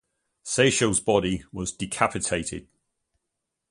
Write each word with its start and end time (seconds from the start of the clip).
Schill's 0.43 0.99
body 0.99 1.43
was 1.51 1.71
decapitated. 1.71 2.67